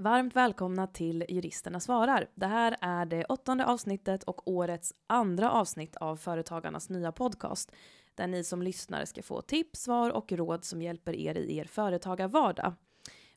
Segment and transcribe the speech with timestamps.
[0.00, 2.28] Varmt välkomna till Juristerna svarar.
[2.34, 7.72] Det här är det åttonde avsnittet och årets andra avsnitt av Företagarnas nya podcast,
[8.14, 11.64] där ni som lyssnare ska få tips, svar och råd som hjälper er i er
[11.64, 12.74] företagarvardag.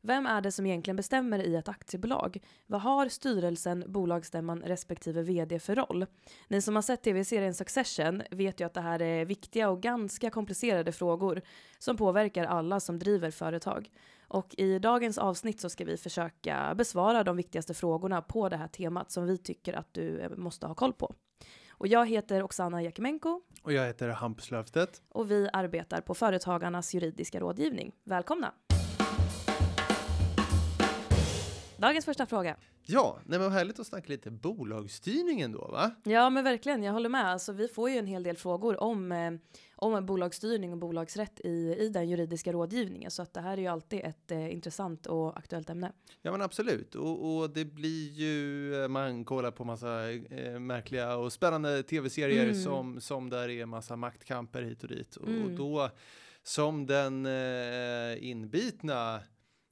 [0.01, 2.43] Vem är det som egentligen bestämmer i ett aktiebolag?
[2.67, 6.05] Vad har styrelsen, bolagsstämman respektive vd för roll?
[6.47, 10.29] Ni som har sett tv-serien Succession vet ju att det här är viktiga och ganska
[10.29, 11.41] komplicerade frågor
[11.79, 13.89] som påverkar alla som driver företag.
[14.31, 18.67] Och i dagens avsnitt så ska vi försöka besvara de viktigaste frågorna på det här
[18.67, 21.15] temat som vi tycker att du måste ha koll på.
[21.69, 23.41] Och jag heter Oksana Jakimenko.
[23.61, 25.01] Och jag heter Hampus Löfstedt.
[25.09, 27.91] Och vi arbetar på Företagarnas juridiska rådgivning.
[28.03, 28.53] Välkomna!
[31.77, 32.55] Dagens första fråga.
[32.85, 35.91] Ja, nej men vad härligt att snacka lite bolagsstyrning ändå va?
[36.03, 37.25] Ja men verkligen, jag håller med.
[37.25, 39.31] Alltså, vi får ju en hel del frågor om, eh,
[39.81, 43.11] om bolagsstyrning och bolagsrätt i, i den juridiska rådgivningen.
[43.11, 45.91] Så att det här är ju alltid ett eh, intressant och aktuellt ämne.
[46.21, 51.15] Ja men absolut, och, och det blir ju, eh, man kollar på massa eh, märkliga
[51.15, 52.63] och spännande tv-serier mm.
[52.63, 55.15] som, som där är massa maktkamper hit och dit.
[55.15, 55.43] Och, mm.
[55.43, 55.89] och då
[56.43, 59.19] som den eh, inbitna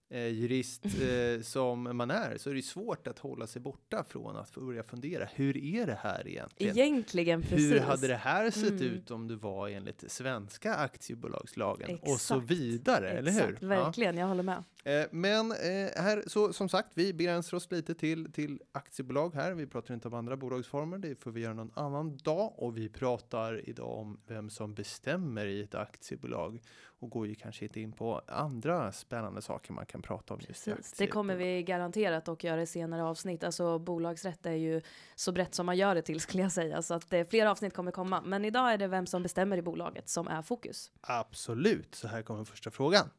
[0.09, 4.38] eh, jurist eh, som man är så är det svårt att hålla sig borta från
[4.38, 5.25] att börja fundera.
[5.33, 6.77] Hur är det här egentligen?
[6.77, 7.71] Egentligen, precis.
[7.71, 8.83] Hur hade det här sett mm.
[8.83, 12.11] ut om det var enligt svenska aktiebolagslagen Exakt.
[12.11, 13.19] och så vidare, Exakt.
[13.19, 13.67] eller hur?
[13.67, 14.21] Verkligen, ja.
[14.21, 14.63] jag håller med.
[14.83, 15.57] Eh, men eh,
[15.95, 19.53] här, så som sagt, vi begränsar oss lite till, till aktiebolag här.
[19.53, 22.53] Vi pratar inte om andra bolagsformer, det får vi göra någon annan dag.
[22.57, 26.61] Och vi pratar idag om vem som bestämmer i ett aktiebolag
[27.00, 30.39] och går ju kanske inte in på andra spännande saker man kan prata om.
[30.39, 33.44] Precis, just det kommer vi garanterat att göra i senare avsnitt.
[33.44, 34.81] Alltså bolagsrätt är ju
[35.16, 37.73] så brett som man gör det till skulle jag säga, så att eh, fler avsnitt
[37.73, 38.22] kommer komma.
[38.22, 40.91] Men idag är det vem som bestämmer i bolaget som är fokus.
[41.02, 43.09] Absolut, så här kommer första frågan.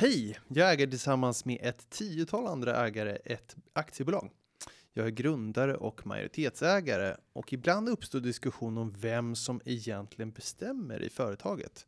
[0.00, 0.38] Hej!
[0.48, 4.30] Jag äger tillsammans med ett tiotal andra ägare ett aktiebolag.
[4.98, 11.10] Jag är grundare och majoritetsägare och ibland uppstår diskussion om vem som egentligen bestämmer i
[11.10, 11.86] företaget.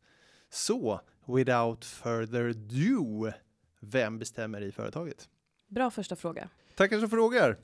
[0.49, 3.31] Så, without further ado,
[3.79, 5.29] vem bestämmer i företaget?
[5.67, 6.49] Bra första fråga.
[6.75, 7.57] Tackar som frågar.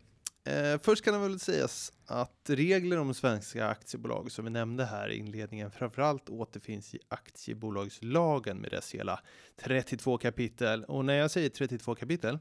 [0.44, 5.10] Eh, först kan det väl sägas att regler om svenska aktiebolag som vi nämnde här
[5.10, 9.20] i inledningen framförallt återfinns i aktiebolagslagen med dess hela
[9.56, 10.84] 32 kapitel.
[10.84, 12.40] Och när jag säger 32 kapitel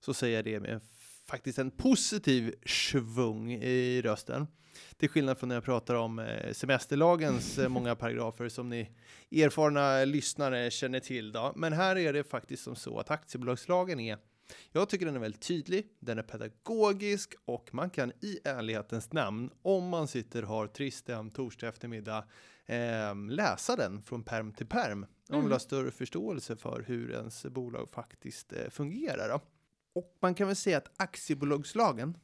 [0.00, 0.80] så säger jag det med
[1.28, 4.46] faktiskt en positiv svung i rösten.
[4.96, 8.90] Till skillnad från när jag pratar om eh, semesterlagens eh, många paragrafer som ni
[9.30, 11.32] erfarna lyssnare känner till.
[11.32, 11.52] Då.
[11.56, 14.18] Men här är det faktiskt som så att aktiebolagslagen är
[14.72, 19.50] jag tycker den är väldigt tydlig, den är pedagogisk och man kan i ärlighetens namn,
[19.62, 22.24] om man sitter och har trist en torsdag eftermiddag,
[22.66, 25.02] eh, läsa den från perm till perm.
[25.02, 25.52] Om man vill mm.
[25.52, 29.28] ha större förståelse för hur ens bolag faktiskt eh, fungerar.
[29.28, 29.40] Då.
[29.98, 32.18] Och man kan väl säga att aktiebolagslagen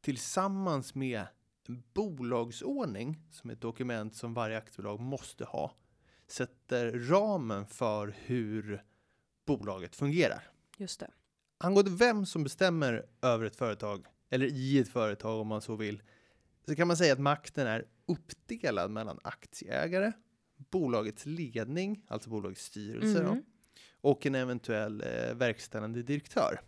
[0.00, 1.26] tillsammans med
[1.68, 5.76] en bolagsordning, som är ett dokument som varje aktiebolag måste ha,
[6.26, 8.84] sätter ramen för hur
[9.46, 10.50] bolaget fungerar.
[10.76, 11.10] Just det.
[11.58, 16.02] Angående vem som bestämmer över ett företag, eller i ett företag om man så vill,
[16.66, 20.12] så kan man säga att makten är uppdelad mellan aktieägare,
[20.56, 23.34] bolagets ledning, alltså bolagets styrelse, mm.
[23.34, 23.42] då,
[24.00, 26.60] och en eventuell eh, verkställande direktör.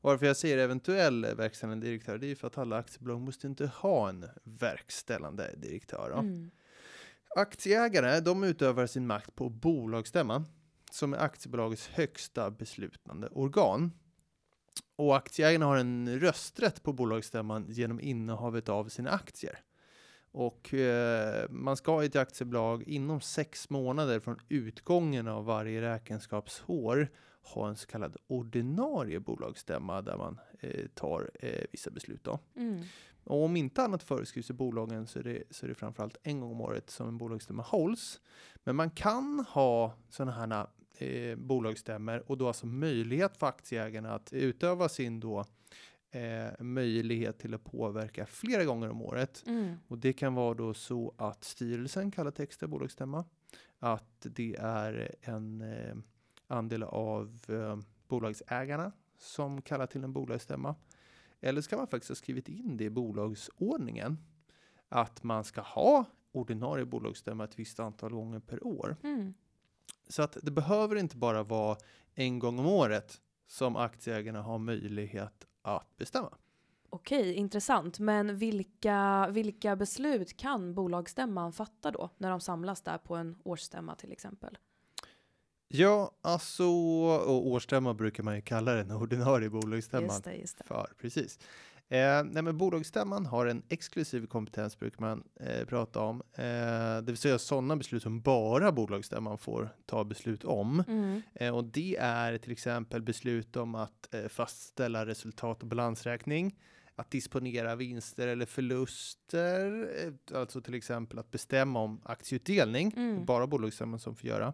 [0.00, 4.08] Varför jag säger eventuell verkställande direktör, det är för att alla aktiebolag måste inte ha
[4.08, 6.10] en verkställande direktör.
[6.18, 6.50] Mm.
[7.36, 10.46] Aktieägare, de utövar sin makt på bolagsstämman,
[10.90, 13.92] som är aktiebolagets högsta beslutande organ.
[14.96, 19.58] Och aktieägarna har en rösträtt på bolagsstämman genom innehavet av sina aktier.
[20.32, 27.08] Och eh, man ska i ett aktiebolag inom sex månader från utgången av varje räkenskapsår
[27.42, 32.24] ha en så kallad ordinarie bolagsstämma där man eh, tar eh, vissa beslut.
[32.24, 32.38] Då.
[32.56, 32.82] Mm.
[33.24, 36.40] Och om inte annat föreskrivs i bolagen så är, det, så är det framförallt en
[36.40, 38.20] gång om året som en bolagsstämma hålls.
[38.64, 40.66] Men man kan ha sådana här
[40.98, 45.44] eh, bolagsstämmer och då alltså möjlighet för aktieägarna att utöva sin då
[46.10, 49.44] eh, möjlighet till att påverka flera gånger om året.
[49.46, 49.76] Mm.
[49.88, 53.24] Och det kan vara då så att styrelsen kallar till extra bolagsstämma,
[53.78, 55.94] att det är en eh,
[56.50, 60.74] andel av eh, bolagsägarna som kallar till en bolagsstämma.
[61.40, 64.18] Eller ska man faktiskt ha skrivit in det i bolagsordningen
[64.88, 68.96] att man ska ha ordinarie bolagsstämma ett visst antal gånger per år.
[69.02, 69.34] Mm.
[70.08, 71.76] Så att det behöver inte bara vara
[72.14, 76.34] en gång om året som aktieägarna har möjlighet att bestämma.
[76.90, 77.98] Okej, intressant.
[77.98, 83.94] Men vilka, vilka beslut kan bolagsstämman fatta då när de samlas där på en årsstämma
[83.94, 84.58] till exempel?
[85.72, 90.64] Ja, alltså, och årsstämma brukar man ju kalla den ordinarie bolagsstämman Just det, just det.
[90.64, 90.92] för.
[91.00, 91.38] Precis.
[91.88, 96.22] Eh, nej, men bolagsstämman har en exklusiv kompetens, brukar man eh, prata om.
[96.34, 100.84] Eh, det vill säga sådana beslut som bara bolagsstämman får ta beslut om.
[100.88, 101.22] Mm.
[101.34, 106.58] Eh, och det är till exempel beslut om att eh, fastställa resultat och balansräkning,
[106.94, 113.24] att disponera vinster eller förluster, eh, alltså till exempel att bestämma om aktieutdelning, Mm.
[113.24, 114.52] bara bolagsstämman som får göra.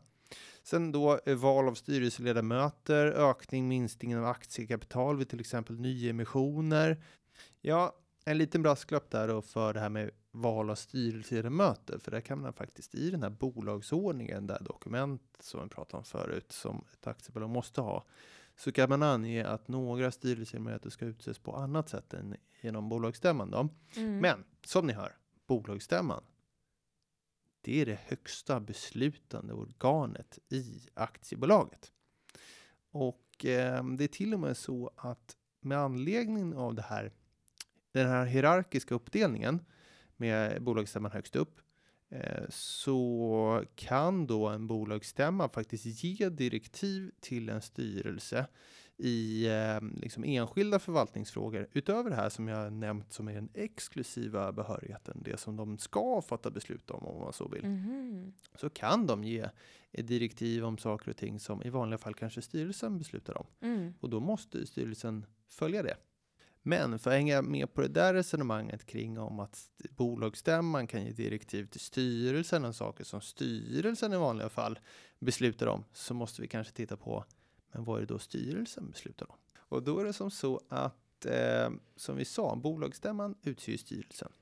[0.62, 7.02] Sen då eh, val av styrelseledamöter, ökning, minskning av aktiekapital vid till exempel nyemissioner.
[7.60, 12.20] Ja, en liten brasklapp där då för det här med val av styrelseledamöter, för där
[12.20, 16.84] kan man faktiskt i den här bolagsordningen, där dokument som vi pratade om förut, som
[16.92, 18.04] ett aktiebolag måste ha,
[18.56, 23.50] så kan man ange att några styrelseledamöter ska utses på annat sätt än genom bolagsstämman.
[23.50, 23.68] Då.
[23.96, 24.18] Mm.
[24.18, 25.16] Men som ni hör,
[25.46, 26.24] bolagsstämman,
[27.66, 31.92] det är det högsta beslutande organet i aktiebolaget.
[32.90, 37.12] Och eh, det är till och med så att med anledning av det här,
[37.92, 39.64] den här hierarkiska uppdelningen
[40.16, 41.60] med bolagsstämman högst upp,
[42.08, 48.46] eh, så kan då en bolagsstämma faktiskt ge direktiv till en styrelse
[48.98, 54.52] i eh, liksom enskilda förvaltningsfrågor utöver det här som jag nämnt som är den exklusiva
[54.52, 58.32] behörigheten, det som de ska fatta beslut om om man så vill, Mhm.
[58.54, 59.48] så kan de ge
[59.92, 63.46] ett direktiv om saker och ting som i vanliga fall kanske styrelsen beslutar om.
[63.60, 63.94] Mm.
[64.00, 65.96] Och då måste styrelsen följa det.
[66.62, 71.04] Men för att hänga med på det där resonemanget kring om att st- bolagsstämman kan
[71.04, 74.78] ge direktiv till styrelsen om saker som styrelsen i vanliga fall
[75.18, 77.24] beslutar om, så måste vi kanske titta på,
[77.76, 79.36] men vad är det då styrelsen beslutar om?
[79.58, 84.32] Och då är det som så att, eh, som vi sa, bolagsstämman utser styrelsen.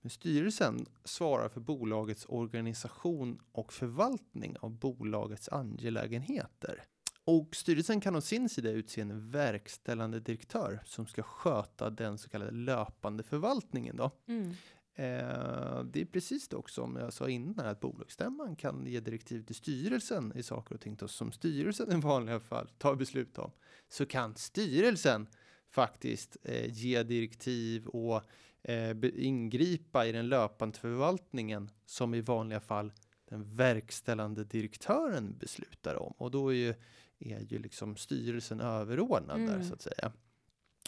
[0.00, 6.82] Men styrelsen svarar för bolagets organisation och förvaltning av bolagets angelägenheter.
[7.24, 12.28] Och styrelsen kan å sin sida utse en verkställande direktör som ska sköta den så
[12.28, 13.96] kallade löpande förvaltningen.
[13.96, 14.10] Då.
[14.26, 14.54] Mm.
[14.96, 19.42] Eh, det är precis det också som jag sa innan, att bolagsstämman kan ge direktiv
[19.42, 23.50] till styrelsen i saker och ting då, som styrelsen i vanliga fall tar beslut om.
[23.88, 25.26] Så kan styrelsen
[25.70, 28.22] faktiskt eh, ge direktiv och
[28.62, 32.92] eh, ingripa i den löpande förvaltningen som i vanliga fall
[33.28, 36.14] den verkställande direktören beslutar om.
[36.18, 36.74] Och då är ju,
[37.18, 39.68] är ju liksom styrelsen överordnad där Mm.
[39.68, 40.12] så att säga.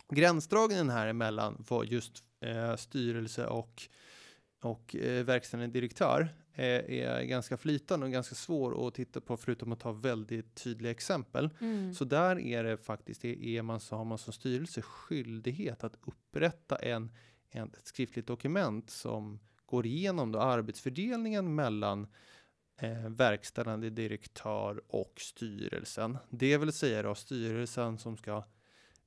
[0.09, 3.83] Gränsdragningen här emellan var just eh, styrelse och,
[4.63, 9.73] och eh, verkställande direktör eh, är ganska flytande och ganska svår att titta på förutom
[9.73, 11.51] att ta väldigt tydliga exempel.
[11.61, 11.95] Mm.
[11.95, 16.77] Så där är det faktiskt, är man, så har man som styrelse skyldighet att upprätta
[16.77, 17.13] en,
[17.51, 22.07] en, ett skriftligt dokument som går igenom då arbetsfördelningen mellan
[22.81, 26.19] eh, verkställande direktör och styrelsen.
[26.31, 28.45] Det vill säga då styrelsen som ska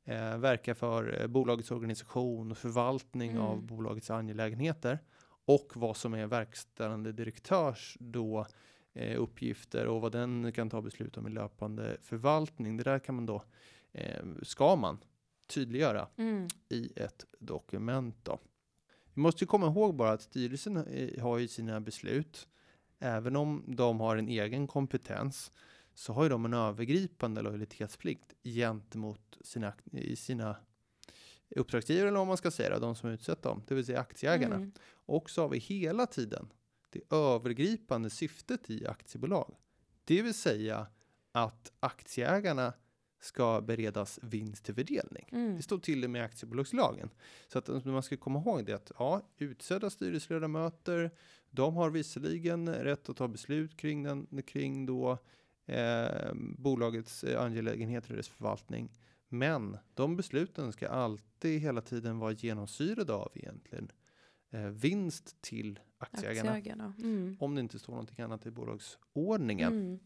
[0.09, 3.43] eh, verka för eh, bolagets organisation och förvaltning Mm.
[3.43, 4.99] av bolagets angelägenheter
[5.45, 8.47] och vad som är verkställande direktörs då
[8.93, 12.77] eh, uppgifter och vad den kan ta beslut om i löpande förvaltning.
[12.77, 13.43] Det där kan man då,
[13.91, 14.97] eh, ska man
[15.47, 16.47] tydliggöra Mm.
[16.69, 18.15] i ett dokument.
[18.23, 18.39] Då.
[19.13, 22.47] Vi måste ju komma ihåg bara att styrelsen eh, har ju sina beslut,
[22.99, 25.51] även om de har en egen kompetens,
[25.99, 30.55] så har ju de en övergripande lojalitetsplikt gentemot sina, i sina
[31.55, 34.55] uppdragsgivare, eller vad man ska säga, de som utsett dem, det vill säga aktieägarna.
[34.55, 34.71] Mm.
[34.91, 36.53] Och så har vi hela tiden
[36.89, 39.55] det övergripande syftet i aktiebolag.
[40.05, 40.87] Det vill säga
[41.31, 42.73] att aktieägarna
[43.19, 45.29] ska beredas vinst till fördelning.
[45.31, 45.55] Mm.
[45.55, 47.09] Det står till och med i aktiebolagslagen.
[47.47, 51.11] Så att man ska komma ihåg det att ja, utsedda styrelseledamöter,
[51.49, 55.17] de har visserligen rätt att ta beslut kring, den, kring då,
[55.69, 58.89] eh, bolagets eh, angelägenheter och dess förvaltning.
[59.27, 63.91] Men de besluten ska alltid hela tiden vara genomsyrade av egentligen
[64.51, 66.51] eh, vinst till aktieägarna.
[66.51, 66.93] Aktieägarna.
[66.97, 67.37] Mm.
[67.39, 69.73] Om det inte står någonting annat i bolagsordningen.
[69.73, 69.99] Mm.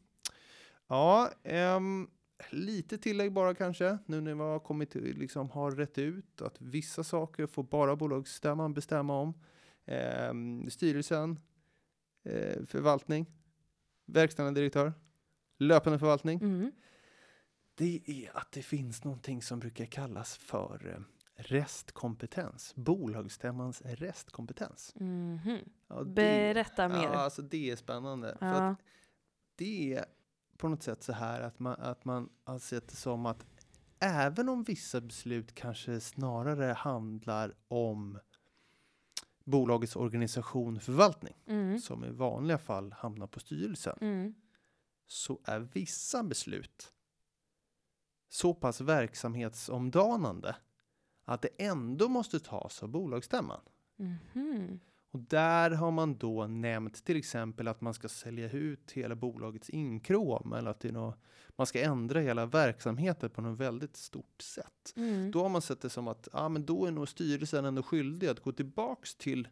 [0.87, 2.09] Ja, ehm,
[2.49, 3.97] lite tillägg bara kanske.
[4.05, 7.95] Nu när vi har kommit till, liksom har rätt ut att vissa saker får bara
[7.95, 9.33] bolagsstämman bestämma om.
[9.85, 11.39] Ehm, styrelsen,
[12.23, 13.25] eh, förvaltning,
[14.05, 14.93] verkställande direktör,
[15.67, 16.39] löpande förvaltning.
[16.41, 16.71] Mm.
[17.75, 21.03] Det är att det finns någonting som brukar kallas för eh,
[21.35, 22.75] restkompetens.
[22.75, 24.93] Bolagsstämmans restkompetens.
[24.95, 25.59] Mhm.
[25.87, 27.03] Ja, det, Berätta mer.
[27.03, 28.35] ja, alltså det är spännande.
[28.39, 28.69] För Ja.
[28.69, 28.79] att
[29.55, 30.05] det är
[30.57, 33.45] på något sätt så här att man, att man har sett det som att
[33.99, 38.19] även om vissa beslut kanske snarare handlar om
[39.45, 41.79] bolagets organisation och förvaltning, Mm.
[41.79, 44.33] som i vanliga fall hamnar på styrelsen, Mm.
[45.07, 46.93] Så är vissa beslut
[48.29, 50.55] så pass verksamhetsomdanande
[51.25, 53.61] att det ändå måste tas av bolagsstämman.
[53.95, 54.79] Mhm.
[55.11, 59.69] Och där har man då nämnt till exempel att man ska sälja ut hela bolagets
[59.69, 61.17] inkråm eller att det är nå-
[61.55, 64.93] man ska ändra hela verksamheten på något väldigt stort sätt.
[64.95, 65.31] Mm.
[65.31, 68.27] Då har man sett det som att ja, men då är nog styrelsen ändå skyldig
[68.27, 69.47] att gå tillbaks till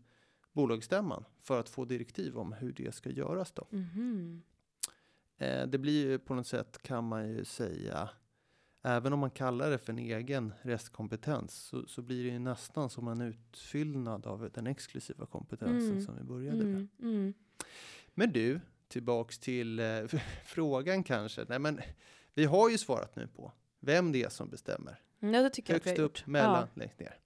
[0.52, 3.68] bolagsstämman för att få direktiv om hur det ska göras då.
[3.70, 4.42] Mhm.
[5.42, 8.10] Eh, det blir ju på något sätt kan man ju säga
[8.84, 12.90] Även om man kallar det för en egen restkompetens så, så blir det ju nästan
[12.90, 16.02] som en utfyllnad av den exklusiva kompetensen Mm.
[16.02, 16.66] som vi började med.
[16.76, 16.88] Mm.
[17.02, 17.34] Mm.
[18.14, 19.86] Men du, tillbaks till eh,
[20.46, 21.46] frågan kanske.
[21.50, 21.80] Nej, men
[22.34, 25.00] vi har ju svarat nu på vem det är som bestämmer.
[25.20, 26.28] Ja, det tycker jag Högst har upp, gjort.
[26.28, 27.18] mellan, längst ner.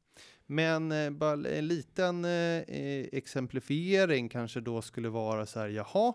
[0.46, 6.14] Men eh, bara en liten eh, eh, exemplifiering kanske då skulle vara så här, jaha,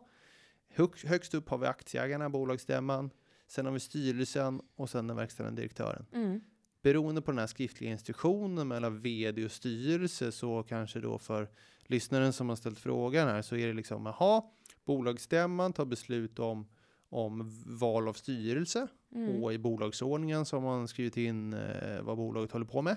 [1.05, 3.11] högst upp har vi aktieägarna, bolagsstämman,
[3.47, 6.07] sen har vi styrelsen och sen den verkställande direktören.
[6.13, 6.41] Mm.
[6.83, 11.49] Beroende på den här skriftliga instruktionen mellan vd och styrelse så kanske då för
[11.87, 14.43] lyssnaren som har ställt frågan här så är det liksom, jaha,
[14.85, 16.67] bolagsstämman tar beslut om
[17.13, 19.43] om val av styrelse Mm.
[19.43, 22.97] och i bolagsordningen så har man skrivit in eh, vad bolaget håller på med.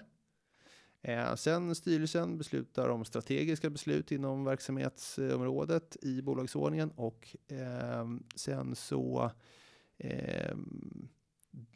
[1.05, 9.31] Eh, sen styrelsen beslutar om strategiska beslut inom verksamhetsområdet i bolagsordningen och ehm, sen så
[9.97, 11.07] ehm,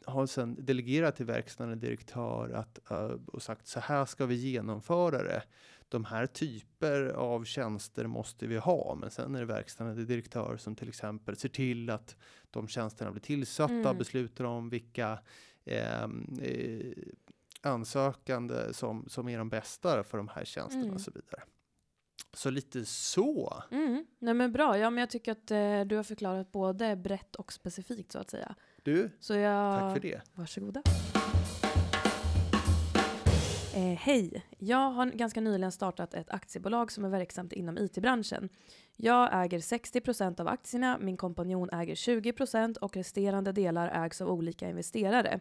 [0.04, 5.22] har sen delegerat till verkställande direktör att, eh, och sagt så här ska vi genomföra
[5.22, 5.42] det.
[5.88, 10.76] De här typer av tjänster måste vi ha, men sen är det verkställande direktör som
[10.76, 12.16] till exempel ser till att
[12.50, 13.98] de tjänsterna blir tillsatta, Mm.
[13.98, 15.18] beslutar om vilka
[15.64, 16.92] ehm, eh,
[17.62, 20.94] ansökande som, som är de bästa för de här tjänsterna Mm.
[20.94, 21.42] och så vidare.
[22.32, 23.62] Så lite så.
[23.70, 24.06] Mm.
[24.18, 27.52] Nej men bra, ja men jag tycker att eh, du har förklarat både brett och
[27.52, 28.54] specifikt så att säga.
[28.82, 29.80] Du, Så jag...
[29.80, 30.20] tack för det.
[30.34, 30.82] Varsågoda.
[33.74, 34.46] Eh, Hej!
[34.58, 38.48] Jag har ganska nyligen startat ett aktiebolag som är verksamt inom IT-branschen.
[38.96, 44.68] Jag äger 60% av aktierna, min kompanjon äger 20% och resterande delar ägs av olika
[44.68, 45.40] investerare.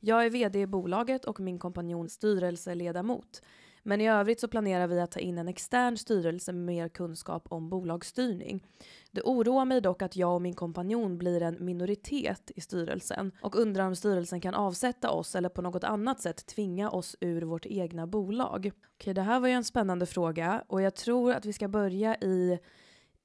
[0.00, 3.42] Jag är VD i bolaget och min kompanjon styrelseledamot.
[3.82, 7.46] Men i övrigt så planerar vi att ta in en extern styrelse med mer kunskap
[7.48, 8.66] om bolagsstyrning.
[9.10, 13.56] Det oroar mig dock att jag och min kompanjon blir en minoritet i styrelsen och
[13.56, 17.66] undrar om styrelsen kan avsätta oss eller på något annat sätt tvinga oss ur vårt
[17.66, 18.70] egna bolag.
[18.94, 22.16] Okej, det här var ju en spännande fråga och jag tror att vi ska börja
[22.16, 22.58] i,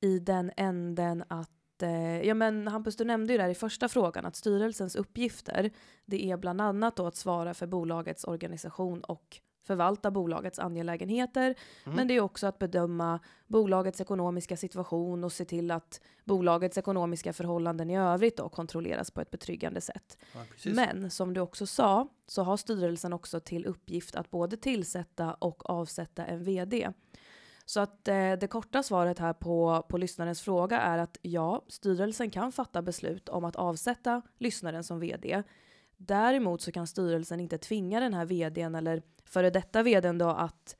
[0.01, 4.25] i den änden att eh, Ja men Hampus, du nämnde ju där i första frågan
[4.25, 5.71] att styrelsens uppgifter
[6.05, 11.55] det är bland annat då att svara för bolagets organisation och förvalta bolagets angelägenheter.
[11.85, 11.95] Mm.
[11.95, 17.33] Men det är också att bedöma bolagets ekonomiska situation och se till att bolagets ekonomiska
[17.33, 20.17] förhållanden i övrigt då kontrolleras på ett betryggande sätt.
[20.33, 20.71] Ja.
[20.71, 25.69] Men som du också sa så har styrelsen också till uppgift att både tillsätta och
[25.69, 26.91] avsätta en vd.
[27.65, 32.29] Så att eh, det korta svaret här på, på lyssnarens fråga är att ja, styrelsen
[32.29, 35.43] kan fatta beslut om att avsätta lyssnaren som vd.
[35.97, 40.75] Däremot så kan styrelsen inte tvinga den här vdn eller före detta vdn då att,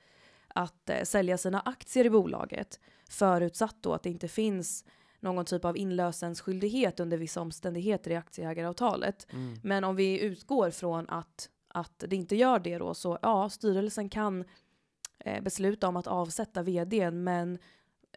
[0.48, 4.86] att eh, sälja sina aktier i bolaget förutsatt då att det inte finns
[5.20, 9.28] någon typ av inlösensskyldighet under vissa omständigheter i aktieägaravtalet.
[9.34, 9.60] Mm.
[9.64, 14.10] Men om vi utgår från att, att det inte gör det då så ja, styrelsen
[14.10, 14.44] kan
[15.42, 17.58] besluta om att avsätta vdn men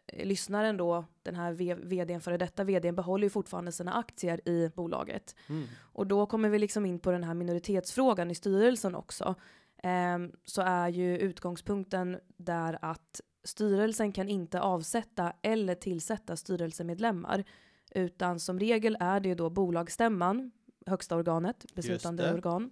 [0.07, 4.71] eh, lyssnaren då, den här vdn före detta vdn behåller ju fortfarande sina aktier i
[4.75, 5.35] bolaget.
[5.49, 5.67] Mm.
[5.93, 9.35] Och då kommer vi liksom in på den här minoritetsfrågan i styrelsen också.
[9.83, 17.43] Ehm, så är ju utgångspunkten där att styrelsen kan inte avsätta eller tillsätta styrelsemedlemmar.
[17.91, 20.51] Utan som regel är det ju då bolagsstämman,
[20.85, 22.71] högsta organet, beslutande organ,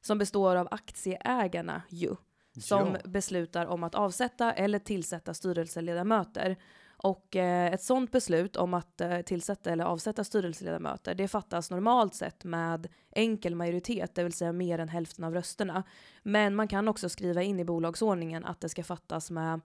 [0.00, 2.16] som består av aktieägarna ju
[2.60, 3.10] som Ja.
[3.10, 6.56] beslutar om att avsätta eller tillsätta styrelseledamöter.
[7.02, 12.14] Och eh, ett sådant beslut om att eh, tillsätta eller avsätta styrelseledamöter, det fattas normalt
[12.14, 15.82] sett med enkel majoritet, det vill säga mer än hälften av rösterna.
[16.22, 19.60] Men man kan också skriva in i bolagsordningen att det ska fattas med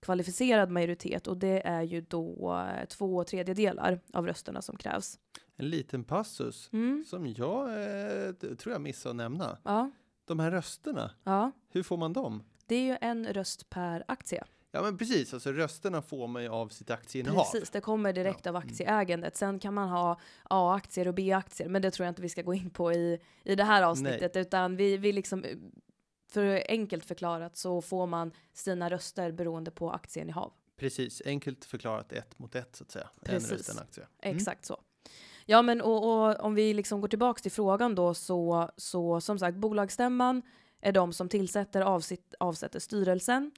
[0.00, 5.18] kvalificerad majoritet och det är ju då eh, två tredjedelar av rösterna som krävs.
[5.56, 7.04] En liten passus Mm.
[7.06, 9.58] som jag eh, tror jag missade att nämna.
[9.62, 9.90] Ja,
[10.24, 12.42] De här rösterna, ja, hur får man dem?
[12.66, 14.44] det är ju en röst per aktie.
[14.70, 17.44] Ja men precis, alltså rösterna får man ju av sitt aktieinnehav.
[17.52, 18.68] Precis, det kommer direkt av Mm.
[18.68, 19.36] aktieägandet.
[19.36, 22.54] Sen kan man ha A-aktier och B-aktier, men det tror jag inte vi ska gå
[22.54, 25.44] in på i, i det här avsnittet, utan vi, vi liksom,
[26.28, 30.52] för enkelt förklarat så får man sina röster beroende på aktieinnehav.
[30.76, 33.08] Precis, enkelt förklarat ett mot ett så att säga.
[33.24, 33.50] Precis.
[33.50, 34.06] En röst, en aktie.
[34.22, 34.36] Mm.
[34.36, 34.80] Exakt så.
[35.46, 39.38] Ja, men och, och om vi liksom går tillbaks till frågan då så, så som
[39.38, 40.42] sagt bolagsstämman
[40.80, 43.50] är de som tillsätter avsitt, avsätter styrelsen.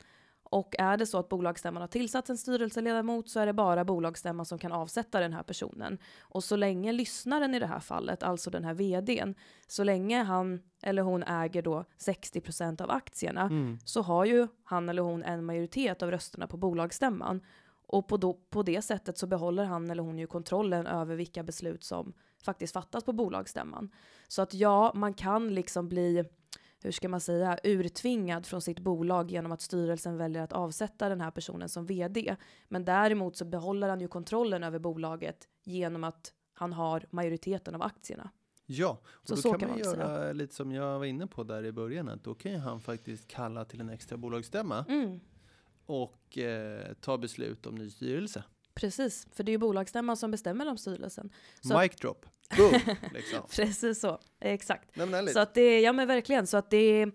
[0.51, 4.47] Och är det så att bolagsstämman har tillsatt en styrelseledamot så är det bara bolagsstämman
[4.47, 5.99] som kan avsätta den här personen.
[6.21, 9.35] Och så länge lyssnaren i det här fallet, alltså den här vdn,
[9.67, 13.79] så länge han eller hon äger då 60% av aktierna Mm.
[13.85, 17.41] så har ju han eller hon en majoritet av rösterna på bolagsstämman.
[17.87, 21.43] Och på, då, på det sättet så behåller han eller hon ju kontrollen över vilka
[21.43, 22.13] beslut som
[22.43, 23.91] faktiskt fattas på bolagsstämman.
[24.29, 26.25] Så att ja, man kan liksom bli,
[26.83, 31.21] hur ska man säga, urtvingad från sitt bolag genom att styrelsen väljer att avsätta den
[31.21, 32.37] här personen som vd.
[32.69, 37.83] Men däremot så behåller han ju kontrollen över bolaget genom att han har majoriteten av
[37.83, 38.31] aktierna.
[38.69, 40.03] Ja, och Så då så kan kan man man säga.
[40.07, 42.81] göra lite som jag var inne på där i början, att då kan ju han
[42.81, 45.21] faktiskt kalla till en extra bolagsstämma Mm.
[45.87, 48.45] Och eh, ta beslut om ny styrelse.
[48.75, 51.31] Precis, för det är ju bolagsstämman som bestämmer om styrelsen.
[51.61, 52.27] Så- Mic drop.
[52.57, 52.73] Boom!
[53.15, 53.41] liksom.
[53.51, 54.91] Precis så, exakt.
[55.33, 57.07] Så att det, ja men verkligen, så att det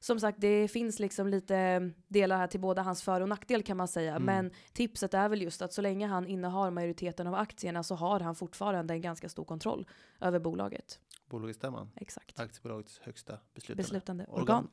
[0.00, 3.76] som sagt, det finns liksom lite delar här till både hans för och nackdel kan
[3.76, 4.10] man säga.
[4.10, 4.24] Mm.
[4.24, 8.20] Men tipset är väl just att så länge han innehar majoriteten av aktierna så har
[8.20, 9.88] han fortfarande en ganska stor kontroll
[10.20, 11.00] över bolaget.
[11.26, 12.40] Bolagsstämman, Exakt.
[12.40, 14.40] aktiebolagets högsta beslutande, Beslutande organ.
[14.42, 14.68] organ.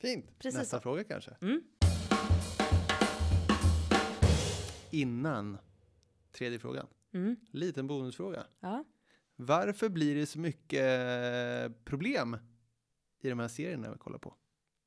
[0.00, 0.38] Fint.
[0.38, 1.36] Precis Nästa fråga kanske.
[1.42, 1.62] Mm.
[4.96, 5.58] Innan
[6.32, 6.86] tredje frågan.
[7.14, 7.36] Mm.
[7.50, 8.46] Liten bonusfråga.
[8.60, 8.84] Ja.
[9.36, 12.36] Varför blir det så mycket eh, problem
[13.22, 14.34] i de här serierna vi kollar på?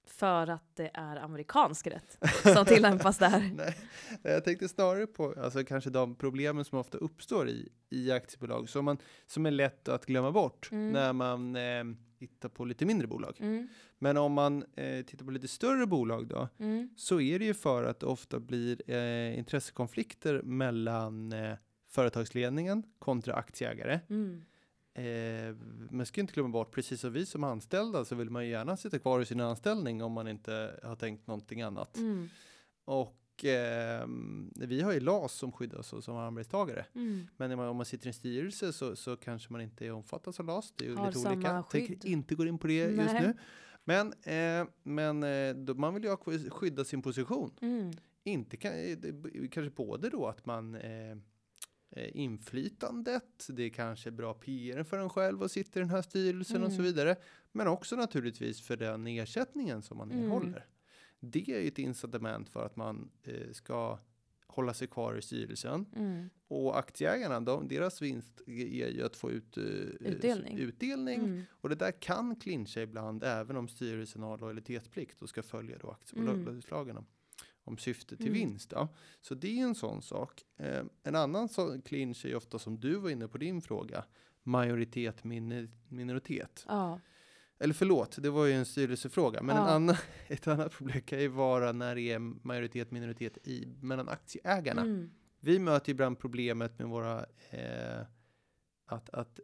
[0.07, 3.51] För att det är amerikansk rätt som tillämpas där.
[3.55, 3.77] Nej,
[4.23, 8.85] jag tänkte snarare på alltså, kanske de problemen som ofta uppstår i, i aktiebolag som,
[8.85, 8.97] man,
[9.27, 10.91] som är lätt att glömma bort Mm.
[10.91, 11.83] när man eh,
[12.27, 13.37] tittar på lite mindre bolag.
[13.39, 13.67] Mm.
[13.99, 16.89] Men om man eh, tittar på lite större bolag då, Mm.
[16.95, 21.55] så är det ju för att det ofta blir eh, intressekonflikter mellan eh,
[21.87, 23.99] företagsledningen kontra aktieägare.
[24.09, 24.45] Mm.
[24.93, 25.55] Eh,
[25.91, 28.77] man ska inte glömma bort, precis som vi som anställda så vill man ju gärna
[28.77, 31.97] sitta kvar i sin anställning om man inte har tänkt någonting annat.
[31.97, 32.29] Mm.
[33.39, 34.07] Och eh,
[34.55, 36.85] vi har ju LAS som skyddar oss som arbetstagare.
[36.95, 37.27] Mm.
[37.37, 40.45] Men man, om man sitter i en styrelse så, så kanske man inte omfattas av
[40.45, 40.73] LAS.
[40.75, 41.63] Det är ju Har lite olika.
[41.63, 41.87] skydd.
[41.87, 43.21] Tänker inte gå in på det just Nej.
[43.21, 43.33] nu.
[43.83, 44.13] Men,
[44.61, 46.17] eh, men eh, då, man vill ju
[46.49, 47.51] skydda sin position.
[47.61, 47.91] Mm.
[48.23, 51.11] Inte kan, eh, det- kanske både då att man eh,
[51.91, 56.01] eh, inflytandet, det är kanske bra PR för en själv att sitta i den här
[56.01, 56.85] styrelsen och så Mm.
[56.85, 57.15] vidare.
[57.51, 60.23] Men också naturligtvis för den ersättningen som man Mm.
[60.25, 60.65] erhåller.
[61.19, 63.99] Det är ju ett incitament för att man eh, ska
[64.47, 65.85] hålla sig kvar i styrelsen.
[65.95, 66.29] Mm.
[66.47, 70.57] Och aktieägarna, de, deras vinst är ju att få ut eh, Utdelning.
[70.57, 71.19] utdelning.
[71.19, 71.43] Mm.
[71.51, 75.89] Och det där kan clincha ibland även om styrelsen har lojalitetsplikt och ska följa då
[75.91, 77.05] aktiebolagslagen om,
[77.63, 78.39] om syfte till Mm.
[78.39, 78.69] vinst.
[78.69, 78.87] Då.
[79.21, 80.43] Så det är en sån sak.
[80.57, 84.05] Eh, en annan sån clinch är ju ofta som du var inne på din fråga,
[84.43, 86.65] majoritet min, minoritet.
[86.67, 86.99] Ja.
[87.59, 89.41] Eller förlåt, det var ju en styrelsefråga.
[89.41, 89.69] Men en Ja.
[89.69, 89.95] annan,
[90.27, 94.81] ett annat problem kan ju vara när det är majoritet minoritet i, mellan aktieägarna.
[94.81, 95.09] Mm.
[95.39, 98.01] Vi möter ibland problemet med våra eh,
[98.85, 99.39] att, att,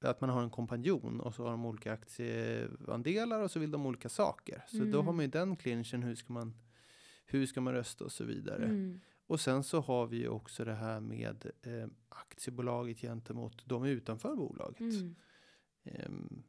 [0.00, 3.86] att man har en kompanjon och så har de olika aktieandelar och så vill de
[3.86, 4.64] olika saker.
[4.66, 5.16] Så då har Mm.
[5.16, 6.54] man ju den clinchen, hur ska man,
[7.26, 8.64] hur ska man rösta och så vidare.
[8.64, 9.00] Mm.
[9.26, 14.36] Och sen så har vi ju också det här med eh, aktiebolaget gentemot de utanför
[14.36, 14.80] bolaget.
[14.80, 16.42] Mm.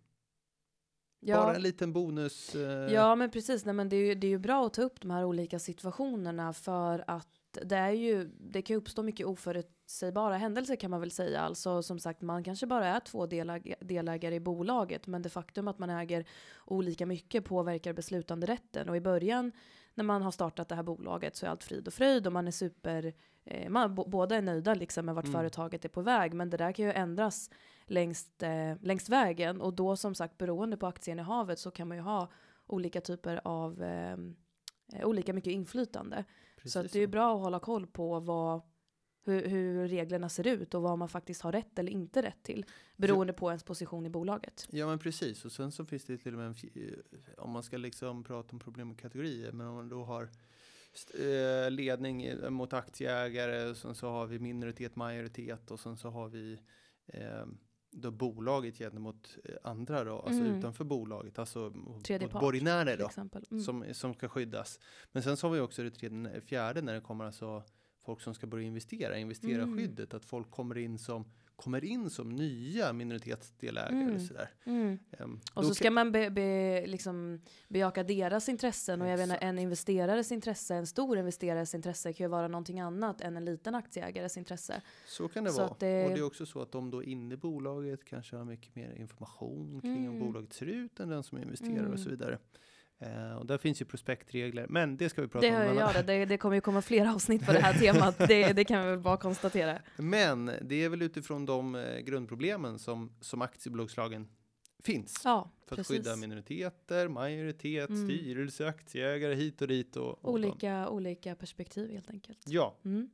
[1.19, 1.38] Ja.
[1.38, 2.55] Bara en liten bonus.
[2.55, 4.82] Eh, Ja men precis, Nej, men det, är ju, det är ju bra att ta
[4.82, 10.38] upp de här olika situationerna för att det är ju, det kan uppstå mycket oförutsägbara
[10.38, 11.41] händelser kan man väl säga.
[11.41, 15.67] Alltså som sagt, man kanske bara är två deläg delägare i bolaget, men det faktum
[15.67, 16.25] att man äger
[16.65, 18.89] olika mycket påverkar beslutanderätten.
[18.89, 19.51] Och i början
[19.99, 22.47] när man har startat det här bolaget så är allt frid och fröjd och man
[22.47, 23.13] är super,
[23.45, 25.33] eh, man båda är nöjda liksom med vart Mm.
[25.33, 27.49] företaget är på väg, men det där kan ju ändras
[27.85, 32.03] längs, eh, längs vägen och då som sagt beroende på aktieinnehavet så kan man ju
[32.03, 32.27] ha
[32.67, 34.17] olika typer av eh,
[35.03, 36.25] olika mycket inflytande.
[36.55, 38.62] precis så det är ju bra att hålla koll på vad,
[39.29, 42.65] hur, hur reglerna ser ut och vad man faktiskt har rätt eller inte rätt till
[42.95, 44.67] beroende på ens position i bolaget.
[44.71, 47.63] Ja men precis och sen så finns det till och med en, eh, om man
[47.63, 50.29] ska liksom prata om problem med kategorier men om man då har
[51.19, 56.09] eh, ledning eh, mot aktieägare och sen så har vi minoritet majoritet och sen så
[56.09, 56.59] har vi
[57.07, 57.45] eh,
[57.91, 60.57] då bolaget gentemot andra då, alltså Mm.
[60.57, 63.09] utanför bolaget, alltså Tredje mot part, borgenärer då.
[63.51, 63.63] Mm.
[63.63, 64.79] som, som ska skyddas.
[65.11, 67.63] Men sen så har vi också det tredje, fjärde när det kommer alltså
[68.09, 72.93] folk som ska börja investera, investerarskyddet, att folk kommer in som kommer in som nya
[72.93, 74.19] minoritetsdelägare Mm.
[74.19, 74.49] sådär.
[74.65, 74.99] Mm.
[75.11, 79.43] Ehm, Och så ska man be, be, liksom bejaka deras intressen och jag menar Exakt.
[79.43, 83.75] en investerares intresse, en stor investerares intresse kan ju vara någonting annat än en liten
[83.75, 84.81] aktieägares intresse.
[85.07, 85.75] Så kan det Så vara.
[85.79, 88.75] det- Och det är också så att de då inne i bolaget kanske har mycket
[88.75, 90.19] mer information kring hur Mm.
[90.19, 91.91] bolaget ser ut än den som investerar Mm.
[91.93, 92.37] och så vidare.
[93.01, 95.77] Eh, och där finns ju prospektregler, men det ska vi prata Det om.
[95.77, 96.01] jag det.
[96.01, 98.89] det, det kommer ju komma flera avsnitt på det här temat, det, det kan vi
[98.89, 99.79] väl bara konstatera.
[99.97, 104.27] Men det är väl utifrån de eh, grundproblemen som, som aktiebolagslagen
[104.83, 105.21] finns.
[105.25, 105.95] Ja, för att precis.
[105.97, 108.05] skydda minoriteter, majoritet, Mm.
[108.07, 109.95] styrelse, aktieägare hit och dit.
[109.95, 112.39] Och, och Olika, olika perspektiv helt enkelt.
[112.45, 113.09] Ja, Mm.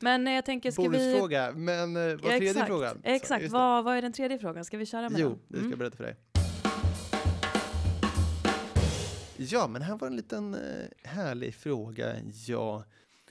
[0.00, 0.88] Men jag tänker, ska vi...
[0.88, 1.52] bonusfråga.
[1.52, 3.00] Men eh, vad tredje frågan?
[3.04, 4.64] Exakt, vad, vad är den tredje frågan?
[4.64, 5.38] Ska vi köra med Jo, den?
[5.48, 5.78] det ska jag Mm.
[5.78, 6.16] berätta för dig.
[9.36, 12.16] Ja, men här var en liten eh, härlig fråga.
[12.46, 12.84] Ja,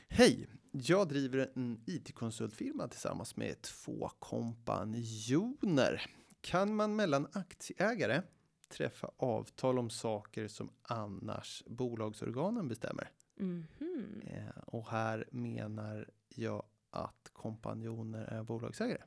[0.08, 0.48] hej.
[0.72, 6.06] Jag driver en IT-konsultfirma tillsammans med två kompanjoner.
[6.42, 8.22] Kan man mellan aktieägare
[8.70, 13.12] träffa avtal om saker som annars bolagsorganen bestämmer?
[13.36, 14.22] Mhm.
[14.28, 19.02] Eh, och här menar jag att kompanjoner är bolagsägare.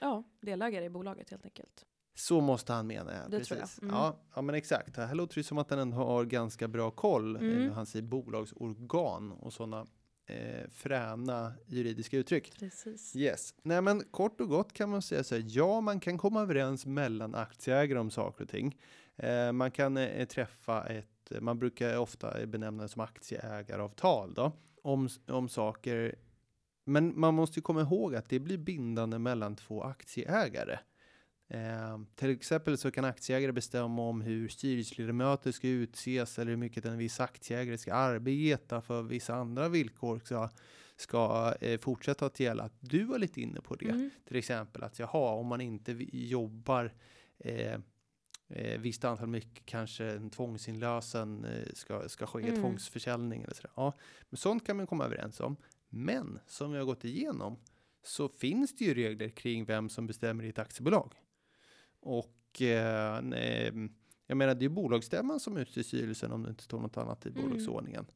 [0.00, 1.86] Ja, delägare i bolaget helt enkelt.
[2.14, 3.28] Så måste han mena, ja.
[3.28, 3.78] Det precis.
[3.82, 3.94] Mm.
[3.94, 4.96] Ja, ja, men exakt.
[4.96, 7.36] Här låter det som att han ändå har ganska bra koll.
[7.36, 7.56] Mm.
[7.56, 7.72] Mm.
[7.72, 9.86] Han säger bolagsorgan och sådana
[10.26, 12.52] eh, fräna juridiska uttryck.
[12.58, 13.16] Precis.
[13.16, 13.54] Yes.
[13.62, 15.44] Nej, men kort och gott kan man säga så här.
[15.46, 18.78] Ja, man kan komma överens mellan aktieägare om saker och ting.
[19.16, 25.08] Eh, man kan eh, träffa ett, man brukar ofta benämna det som aktieägaravtal då, om,
[25.28, 26.14] om saker.
[26.84, 30.78] Men man måste ju komma ihåg att det blir bindande mellan två aktieägare.
[31.48, 36.84] Eh, till exempel så kan aktieägare bestämma om hur styrelseledamöter ska utses eller hur mycket
[36.84, 40.50] en viss aktieägare ska arbeta för vissa andra villkor ska,
[40.96, 42.70] ska eh, fortsätta att gälla.
[42.80, 43.88] Du var lite inne på det.
[43.88, 44.10] Mm.
[44.24, 46.92] Till exempel att jaha, om man inte jobbar
[47.38, 47.78] eh,
[48.48, 52.60] eh, visst antal mycket, kanske en tvångsinlösen eh, ska, ska ske, Mm.
[52.60, 53.72] tvångsförsäljning eller sådär.
[53.76, 53.92] Ja,
[54.30, 55.56] men sånt kan man komma överens om.
[55.88, 57.56] Men som vi har gått igenom
[58.02, 61.12] så finns det ju regler kring vem som bestämmer i ett aktiebolag.
[62.04, 63.22] Och eh,
[64.26, 67.28] jag menar, det är bolagsstämman som utser styrelsen om det inte står något annat i
[67.28, 67.42] Mm.
[67.42, 68.06] bolagsordningen.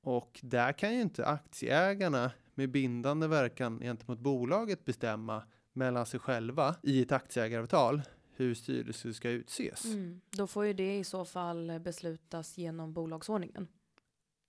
[0.00, 6.76] Och där kan ju inte aktieägarna med bindande verkan gentemot bolaget bestämma mellan sig själva
[6.82, 8.02] i ett aktieägaravtal
[8.36, 9.84] hur styrelser ska utses.
[9.84, 10.20] Mm.
[10.30, 13.68] Då får ju det i så fall beslutas genom bolagsordningen.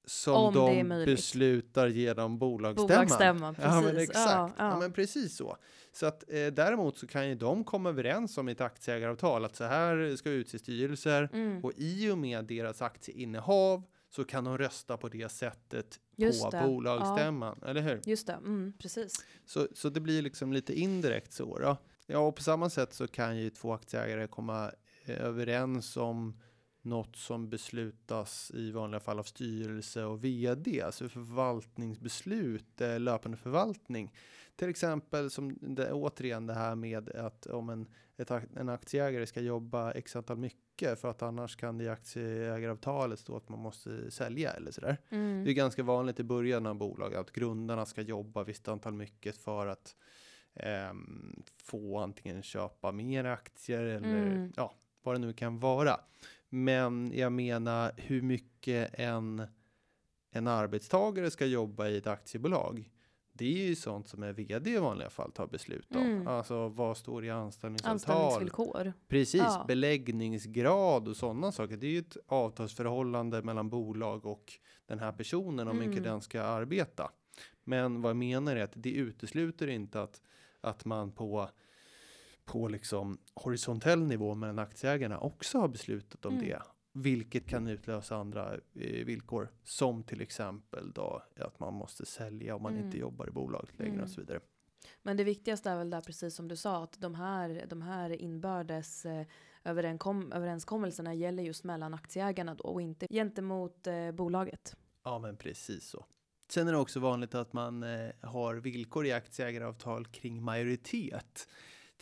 [0.06, 2.88] Som Om de beslutar genom bolagsstämman.
[2.88, 4.10] Bolagsstämman, Ja men precis.
[4.10, 4.32] exakt.
[4.32, 4.80] Ja, Ja, ja.
[4.80, 5.58] men precis så.
[5.92, 9.64] Så att eh, däremot så kan ju de komma överens om ett aktieägaravtal att så
[9.64, 11.64] här ska utse styrelser Mm.
[11.66, 16.50] och i och med deras aktieinnehav så kan de rösta på det sättet Just på
[16.50, 16.64] det.
[16.66, 18.02] bolagsstämman, eller hur?
[18.06, 19.14] Just det, mm, precis.
[19.46, 21.78] Så, så det blir liksom lite indirekt så då.
[22.08, 24.72] Ja, och på samma sätt så kan ju två aktieägare komma
[25.06, 26.38] eh, överens om
[26.84, 34.12] något som beslutas i vanliga fall av styrelse och vd, alltså förvaltningsbeslut, eh, löpande förvaltning.
[34.56, 39.42] Till exempel som det, återigen det här med att om en, ett, en aktieägare ska
[39.42, 44.12] jobba x antal mycket för att annars kan det i aktieägaravtalet stå att man måste
[44.12, 44.98] sälja eller sådär.
[45.10, 45.44] Mm.
[45.44, 49.38] Det är ganska vanligt i början av bolag att grundarna ska jobba visst antal mycket
[49.38, 49.96] för att
[50.54, 54.54] ehm, få antingen köpa mer aktier eller Mm.
[54.56, 56.00] ja, vad det nu kan vara.
[56.56, 59.48] Men jag menar hur mycket en,
[60.32, 62.90] en arbetstagare ska jobba i ett aktiebolag.
[63.32, 66.02] Det är ju sånt som en vd i vanliga fall tar beslut om.
[66.02, 66.28] Mm.
[66.28, 67.94] Alltså vad står i anställningsavtal?
[67.94, 68.94] Anställningsvillkor.
[69.08, 69.66] Precis, Ja.
[69.68, 71.78] beläggningsgrad och sådana saker.
[71.78, 74.54] Det är ju ett avtalsförhållande mellan bolag och
[74.86, 76.04] den här personen om mycket Mm.
[76.04, 77.12] den ska arbeta.
[77.64, 80.22] Men vad jag menar är att det utesluter inte att,
[80.62, 81.50] att man på,
[82.46, 86.46] på liksom horisontell nivå mellan aktieägarna också har beslutat om Mm.
[86.48, 86.62] det.
[86.94, 89.50] Vilket kan utlösa andra eh, villkor.
[89.64, 92.86] Som till exempel då att man måste sälja om man Mm.
[92.86, 94.04] inte jobbar i bolaget längre Mm.
[94.04, 94.40] och så vidare.
[95.04, 98.10] Men det viktigaste är väl där, precis som du sa, att de här, de här
[98.22, 99.26] inbördes eh,
[99.64, 104.76] överenkom, överenskommelserna gäller just mellan aktieägarna då och inte gentemot eh, bolaget.
[105.04, 106.06] Ja, men precis så.
[106.52, 111.48] Sen är det också vanligt att man eh, har villkor i aktieägaravtal kring majoritet.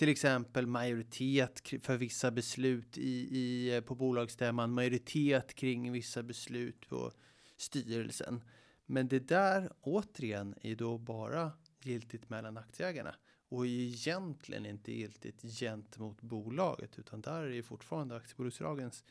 [0.01, 7.11] Till exempel majoritet för vissa beslut i, i, på bolagsstämman, majoritet kring vissa beslut på
[7.57, 8.43] styrelsen.
[8.85, 11.51] Men det där återigen är då bara
[11.83, 13.15] giltigt mellan aktieägarna
[13.49, 19.03] och är egentligen inte giltigt gentemot bolaget utan där är det fortfarande aktiebolagslagens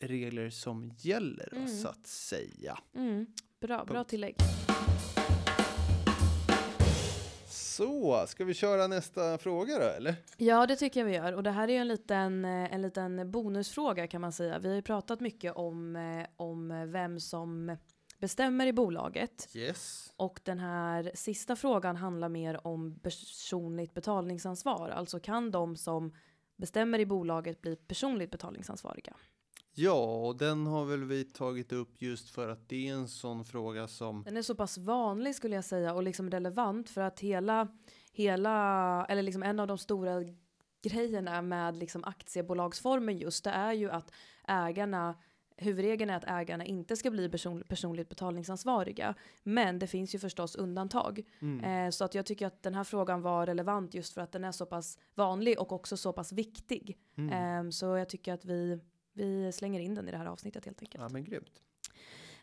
[0.00, 1.68] regler som gäller Mm.
[1.68, 2.78] så att säga.
[2.94, 3.26] Mm,
[3.60, 4.10] bra, bra Punkt.
[4.10, 4.36] tillägg.
[7.78, 10.14] Så, ska vi köra nästa fråga då eller?
[10.36, 11.32] Ja, det tycker jag vi gör.
[11.32, 14.58] Och det här är ju en liten, eh, en liten bonusfråga kan man säga.
[14.58, 17.76] Vi har ju pratat mycket om, eh, om vem som
[18.18, 19.48] bestämmer i bolaget.
[19.54, 20.12] Yes.
[20.16, 24.88] Och den här sista frågan handlar mer om personligt betalningsansvar.
[24.88, 26.14] Alltså kan de som
[26.56, 29.16] bestämmer i bolaget bli personligt betalningsansvariga?
[29.74, 33.44] Ja, och den har väl vi tagit upp just för att det är en sån
[33.44, 37.20] fråga som Den är så pass vanlig skulle jag säga och liksom relevant för att
[37.20, 37.68] hela,
[38.12, 40.24] hela eller liksom en av de stora
[40.82, 44.12] grejerna med liksom aktiebolagsformen just det är ju att
[44.48, 45.14] ägarna
[45.60, 49.14] Huvudregeln är att ägarna inte ska bli person, personligt betalningsansvariga.
[49.42, 51.22] Men det finns ju förstås undantag.
[51.40, 51.64] mm.
[51.64, 54.44] Eh, så att jag tycker att den här frågan var relevant just för att den
[54.44, 56.98] är så pass vanlig och också så pass viktig.
[57.16, 57.66] Mm.
[57.66, 58.80] Eh, så jag tycker att vi,
[59.18, 61.02] vi slänger in den i det här avsnittet helt enkelt.
[61.02, 61.62] Ja men grymt.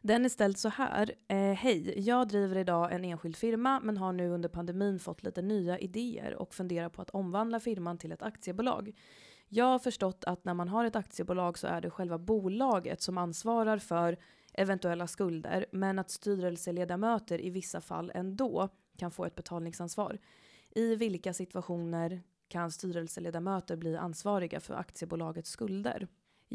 [0.02, 1.12] Den är ställd så här.
[1.28, 5.42] Eh, Hej, jag driver idag en enskild firma men har nu under pandemin fått lite
[5.42, 8.94] nya idéer och funderar på att omvandla firman till ett aktiebolag.
[9.48, 13.18] Jag har förstått att när man har ett aktiebolag så är det själva bolaget som
[13.18, 14.18] ansvarar för
[14.54, 20.20] eventuella skulder men att styrelseledamöter i vissa fall ändå kan få ett betalningsansvar.
[20.76, 26.08] I vilka situationer kan styrelseledamöter bli ansvariga för aktiebolagets skulder?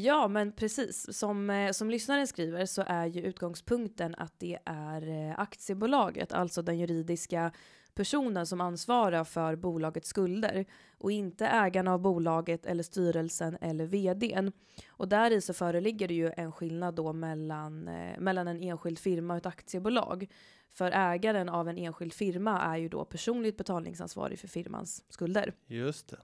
[0.02, 1.18] Ja, men precis.
[1.18, 6.62] Som, eh, som lyssnaren skriver så är ju utgångspunkten att det är eh, aktiebolaget, alltså
[6.62, 7.52] den juridiska
[7.94, 10.64] personen som ansvarar för bolagets skulder
[10.98, 14.52] och inte ägarna av bolaget eller styrelsen eller vdn.
[14.90, 18.98] Och där i så föreligger det ju en skillnad då mellan, eh, mellan en enskild
[18.98, 20.30] firma och ett aktiebolag.
[20.72, 25.54] För ägaren av en enskild firma är ju då personligt betalningsansvarig för firmans skulder.
[25.66, 26.16] Just det.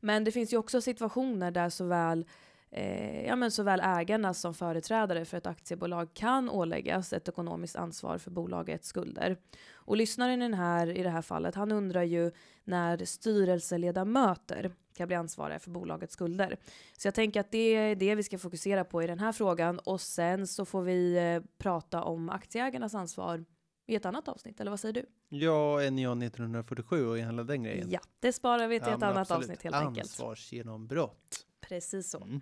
[0.00, 2.24] Men det finns ju också situationer där såväl
[2.72, 8.18] Eh, ja, men såväl ägarna som företrädare för ett aktiebolag kan åläggas ett ekonomiskt ansvar
[8.18, 9.36] för bolagets skulder.
[9.72, 12.30] Och lyssnaren i, den här, i det här fallet, han undrar ju
[12.64, 16.56] när styrelseledamöter kan bli ansvariga för bolagets skulder.
[16.98, 19.78] Så jag tänker att det är det vi ska fokusera på i den här frågan
[19.78, 23.44] och sen så får vi eh, prata om aktieägarnas ansvar
[23.86, 25.06] i ett annat avsnitt, eller vad säger du?
[25.28, 27.88] Ja, NJA 1947 och hela den grejen.
[27.90, 29.42] Ja, det sparar vi till Ja, ett annat absolut.
[29.42, 30.06] avsnitt helt enkelt.
[30.06, 31.46] Ansvarsgenombrott.
[31.60, 32.22] Precis så.
[32.22, 32.40] Mm.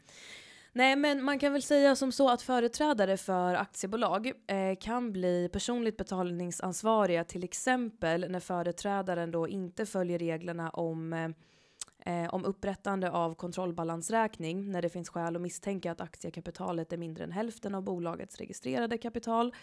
[0.72, 5.48] Nej, men man kan väl säga som så att företrädare för aktiebolag eh, kan bli
[5.52, 13.10] personligt betalningsansvariga till exempel när företrädaren då inte följer reglerna om eh, eh, om upprättande
[13.10, 17.82] av kontrollbalansräkning när det finns skäl att misstänka att aktiekapitalet är mindre än hälften av
[17.82, 19.54] bolagets registrerade kapital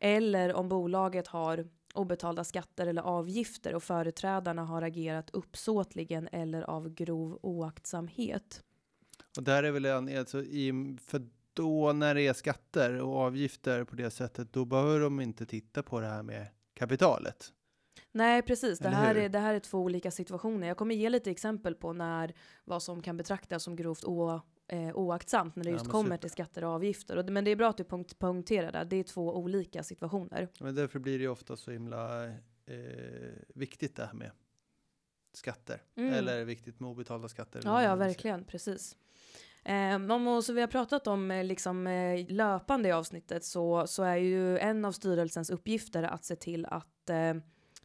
[0.00, 6.88] eller om bolaget har obetalda skatter eller avgifter och företrädarna har agerat uppsåtligen eller av
[6.88, 8.62] grov oaktsamhet.
[9.38, 11.22] Och där är väl en, alltså, i, för
[11.52, 15.82] då när det är skatter och avgifter på det sättet, då behöver de inte titta
[15.82, 17.52] på det här med kapitalet.
[18.12, 18.78] Nej, precis.
[18.78, 20.68] Det här, är, det här är två olika situationer.
[20.68, 24.96] Jag kommer ge lite exempel på när vad som kan betraktas som grovt o, eh,
[24.96, 26.16] oaktsamt när det Ja, just men kommer super.
[26.16, 27.16] till skatter och avgifter.
[27.16, 28.84] Och, men det är bra att du punkt, poängterar det.
[28.84, 30.48] Det är två olika situationer.
[30.60, 32.32] Men därför blir det ju ofta så himla eh,
[33.54, 34.30] viktigt det här med
[35.32, 35.82] skatter.
[35.96, 36.14] Mm.
[36.14, 37.60] Eller viktigt med obetalda skatter.
[37.64, 38.44] Ja, ja, verkligen.
[38.44, 38.96] Precis.
[39.68, 43.86] Ehm, om- och så vi har pratat om eh, liksom, eh, löpande i avsnittet så,
[43.86, 47.36] så är ju en av styrelsens uppgifter att se till att eh,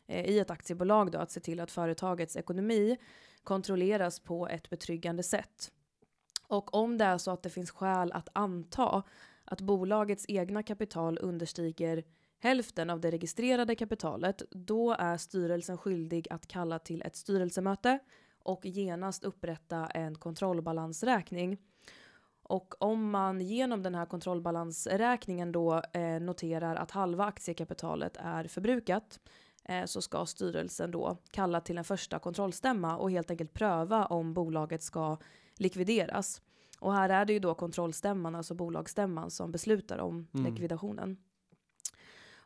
[0.07, 2.97] i ett aktiebolag då, att se till att företagets ekonomi
[3.43, 5.71] kontrolleras på ett betryggande sätt.
[6.47, 9.03] Och om det är så att det finns skäl att anta
[9.45, 12.03] att bolagets egna kapital understiger
[12.39, 17.99] hälften av det registrerade kapitalet, då är styrelsen skyldig att kalla till ett styrelsemöte
[18.43, 21.57] och genast upprätta en kontrollbalansräkning.
[22.43, 29.19] Och om man genom den här kontrollbalansräkningen då eh, noterar att halva aktiekapitalet är förbrukat
[29.65, 34.33] eh, så ska styrelsen då kalla till en första kontrollstämma och helt enkelt pröva om
[34.33, 35.17] bolaget ska
[35.57, 36.41] likvideras.
[36.79, 40.51] Och här är det ju då kontrollstämman, alltså bolagsstämman, som beslutar om Mm.
[40.53, 41.17] likvidationen.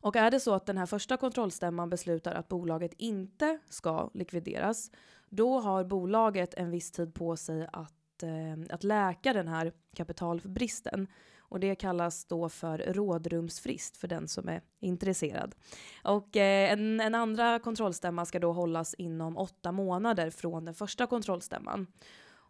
[0.06, 4.92] Och är det så att den här första kontrollstämman beslutar att bolaget inte ska likvideras,
[5.30, 8.30] då har bolaget en viss tid på sig att, eh,
[8.70, 11.08] att läka den här kapitalbristen.
[11.48, 15.56] Och det kallas då för rådrumsfrist för den som är intresserad.
[16.04, 21.08] Och eh, en, en andra kontrollstämma ska då hållas inom åtta månader från den första
[21.08, 21.88] kontrollstämman.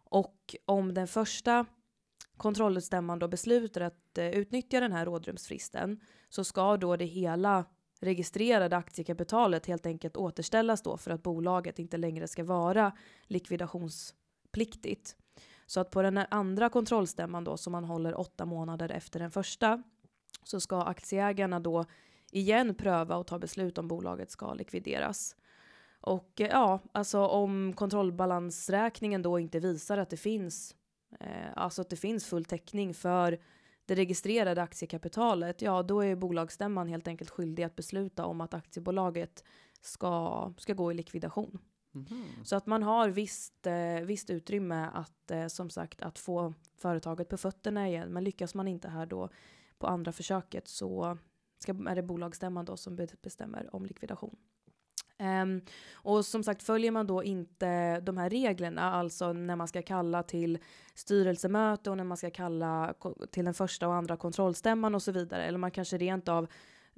[0.08, 1.66] Och om den första
[2.36, 7.64] kontrollstämman då beslutar att eh, utnyttja den här rådrumsfristen så ska då det hela
[8.00, 12.92] registrerade aktiekapitalet helt enkelt återställas då för att bolaget inte längre ska vara
[13.26, 15.16] likvidationspliktigt.
[15.66, 19.82] Så att på den andra kontrollstämman då som man håller åtta månader efter den första
[20.44, 21.84] så ska aktieägarna då
[22.30, 25.36] igen pröva och ta beslut om bolaget ska likvideras.
[26.00, 30.76] Och eh, ja, alltså om kontrollbalansräkningen då inte visar att det finns,
[31.20, 33.38] eh, alltså att det finns full täckning för
[33.86, 39.44] det registrerade aktiekapitalet, ja då är bolagsstämman helt enkelt skyldig att besluta om att aktiebolaget
[39.80, 41.58] ska, ska gå i likvidation.
[41.96, 42.44] Mhm.
[42.44, 47.28] Så att man har visst, eh, visst utrymme att eh, som sagt att få företaget
[47.28, 48.08] på fötterna igen.
[48.12, 49.28] Men lyckas man inte här då
[49.78, 51.18] på andra försöket så
[51.58, 54.36] ska, är det bolagsstämman då som bestämmer om likvidation.
[55.18, 55.60] Um,
[55.92, 60.22] och som sagt följer man då inte de här reglerna, alltså när man ska kalla
[60.22, 60.58] till
[60.94, 65.12] styrelsemöte och när man ska kalla ko- till den första och andra kontrollstämman och så
[65.12, 65.44] vidare.
[65.44, 66.48] Eller man kanske rent av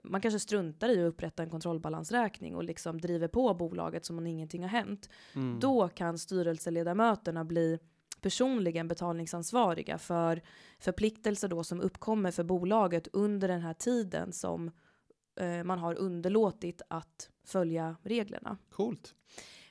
[0.04, 4.26] man kanske struntar i att upprätta en kontrollbalansräkning och liksom driver på bolaget som om
[4.26, 5.08] ingenting har hänt.
[5.34, 5.60] Mm.
[5.60, 7.78] Då kan styrelseledamöterna bli
[8.20, 10.42] personligen betalningsansvariga för
[10.78, 14.70] förpliktelser då som uppkommer för bolaget under den här tiden som
[15.40, 18.58] eh, man har underlåtit att följa reglerna.
[18.70, 19.14] Coolt.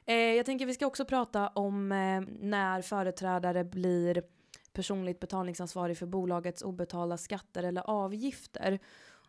[0.05, 4.23] Eh, jag tänker vi ska också prata om eh, när företrädare blir
[4.73, 8.79] personligt betalningsansvarig för bolagets obetalda skatter eller avgifter.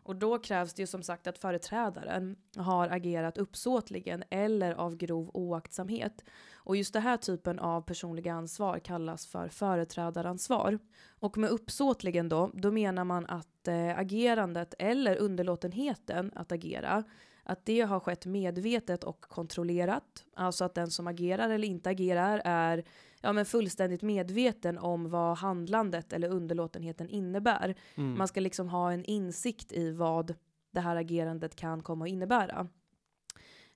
[0.03, 5.31] Och då krävs det ju som sagt att företrädaren har agerat uppsåtligen eller av grov
[5.33, 6.23] oaktsamhet.
[6.53, 10.79] Och just den här typen av personliga ansvar kallas för företrädaransvar.
[11.09, 17.03] Och med uppsåtligen då, då menar man att eh, agerandet eller underlåtenheten att agera
[17.43, 20.25] att det har skett medvetet och kontrollerat.
[20.33, 22.83] Alltså att den som agerar eller inte agerar är
[23.21, 27.75] ja, men fullständigt medveten om vad handlandet eller underlåtenheten innebär.
[27.95, 28.17] Mm.
[28.17, 30.35] Man ska liksom ha en insikt i vad
[30.71, 32.67] det här agerandet kan komma att innebära.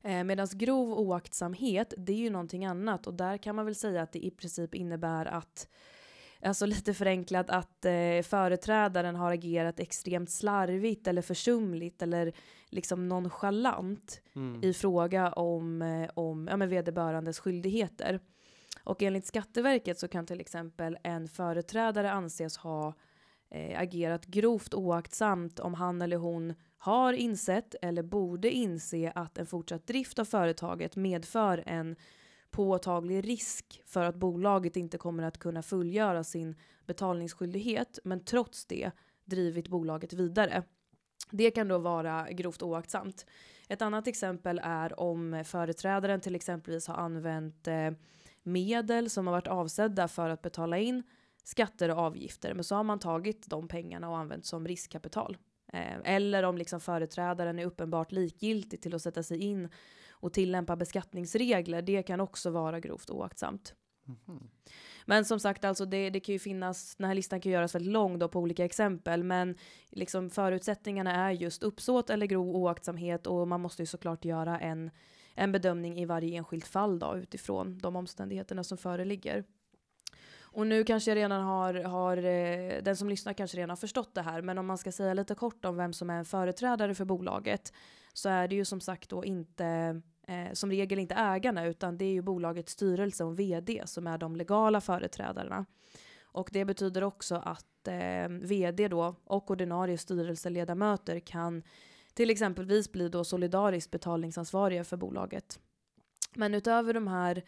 [0.03, 4.01] Eh, Medan grov oaktsamhet, det är ju någonting annat och där kan man väl säga
[4.01, 5.67] att det i princip innebär att
[6.45, 12.33] Alltså lite förenklat att eh, företrädaren har agerat extremt slarvigt eller försumligt eller
[12.69, 14.63] liksom nonchalant Mm.
[14.63, 18.19] i fråga om, eh, om ja, men vederbörandes skyldigheter.
[18.83, 22.93] Och enligt Skatteverket så kan till exempel en företrädare anses ha
[23.49, 29.45] eh, agerat grovt oaktsamt om han eller hon har insett eller borde inse att en
[29.45, 31.95] fortsatt drift av företaget medför en
[32.53, 38.91] påtaglig risk för att bolaget inte kommer att kunna fullgöra sin betalningsskyldighet men trots det
[39.25, 40.63] drivit bolaget vidare.
[41.31, 43.25] Det kan då vara grovt oaktsamt.
[43.67, 47.91] Ett annat exempel är om företrädaren till exempelvis har använt eh,
[48.43, 51.03] medel som har varit avsedda för att betala in
[51.43, 55.37] skatter och avgifter, men så har man tagit de pengarna och använt som riskkapital.
[55.73, 59.69] Eh, eller om liksom företrädaren är uppenbart likgiltig till att sätta sig in
[60.11, 63.73] och tillämpa beskattningsregler, det kan också vara grovt oaktsamt.
[64.05, 64.49] Mhm.
[65.05, 67.91] Men som sagt, alltså det, det kan ju finnas, den här listan kan göras väldigt
[67.91, 69.57] lång då på olika exempel, men
[69.89, 74.91] liksom förutsättningarna är just uppsåt eller grov oaktsamhet och man måste ju såklart göra en,
[75.35, 79.43] en bedömning i varje enskilt fall då utifrån de omständigheterna som föreligger.
[80.53, 84.15] Och nu kanske jag redan har, har eh, den som lyssnar kanske redan har förstått
[84.15, 86.95] det här, men om man ska säga lite kort om vem som är en företrädare
[86.95, 87.73] för bolaget
[88.13, 92.05] så är det ju som sagt då inte eh, som regel inte ägarna utan det
[92.05, 95.65] är ju bolagets styrelse och vd som är de legala företrädarna.
[96.23, 101.63] Och det betyder också att eh, vd då och ordinarie styrelseledamöter kan
[102.13, 105.59] till exempelvis bli då solidariskt betalningsansvariga för bolaget.
[106.35, 107.43] Men utöver de här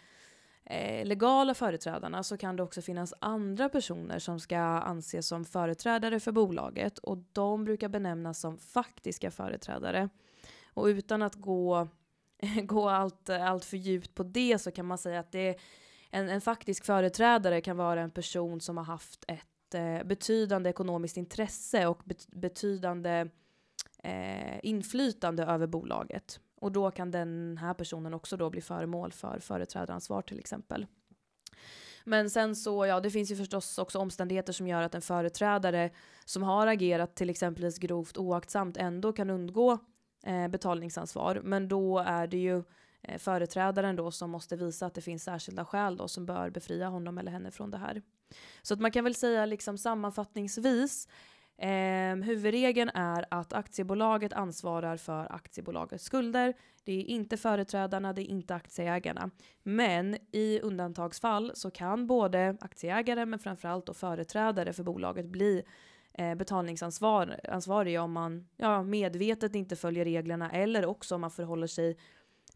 [0.65, 6.19] eh, legala företrädarna så kan det också finnas andra personer som ska anses som företrädare
[6.19, 10.09] för bolaget och de brukar benämnas som faktiska företrädare.
[10.73, 11.87] Och utan att gå,
[12.63, 15.59] gå allt, allt för djupt på det så kan man säga att det
[16.09, 21.17] en, en faktisk företrädare kan vara en person som har haft ett eh, betydande ekonomiskt
[21.17, 23.27] intresse och bet, betydande
[24.03, 26.39] eh, inflytande över bolaget.
[26.65, 30.85] Och då kan den här personen också då bli föremål för företrädaransvar till exempel.
[32.03, 35.89] Men sen så, ja det finns ju förstås också omständigheter som gör att en företrädare
[36.25, 39.79] som har agerat till exempelvis grovt oaktsamt ändå kan undgå
[40.25, 41.41] eh, betalningsansvar.
[41.43, 42.63] Men då är det ju
[43.01, 46.87] eh, företrädaren då som måste visa att det finns särskilda skäl då som bör befria
[46.87, 48.01] honom eller henne från det här.
[48.61, 51.07] Så att man kan väl säga liksom sammanfattningsvis
[51.57, 56.53] Eh, huvudregeln är att aktiebolaget ansvarar för aktiebolagets skulder.
[56.83, 59.29] Det är inte företrädarna, det är inte aktieägarna.
[59.63, 65.63] Men i undantagsfall så kan både aktieägare men framförallt och företrädare för bolaget bli
[66.13, 71.97] eh, betalningsansvariga om man ja, medvetet inte följer reglerna eller också om man förhåller sig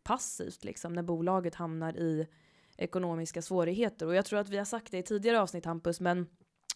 [0.03, 2.27] passivt liksom, när bolaget hamnar i
[2.77, 4.05] ekonomiska svårigheter.
[4.05, 6.27] Och jag tror att vi har sagt det i tidigare avsnitt Hampus, men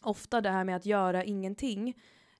[0.04, 1.98] ofta det här med att göra ingenting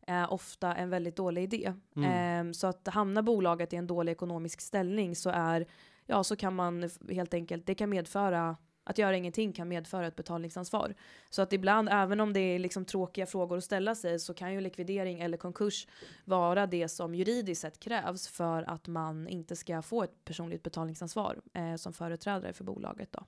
[0.08, 1.74] är ofta en väldigt dålig idé.
[1.96, 2.12] Mm.
[2.12, 5.66] Ehm, så att hamnar bolaget i en dålig ekonomisk ställning så är
[6.06, 10.16] ja, så kan man helt enkelt, det kan medföra att göra ingenting kan medföra ett
[10.16, 10.96] betalningsansvar.
[11.30, 14.54] Så att ibland, även om det är liksom tråkiga frågor att ställa sig, så kan
[14.54, 15.88] ju likvidering eller konkurs
[16.26, 21.42] vara det som juridiskt sett krävs för att man inte ska få ett personligt betalningsansvar
[21.54, 23.12] eh, som företrädare för bolaget.
[23.12, 23.26] Då.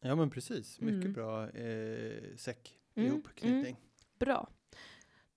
[0.00, 1.12] Ja men precis, mycket Mm.
[1.12, 3.76] bra eh, säck Mm, ihopknytning.
[4.18, 4.48] Bra.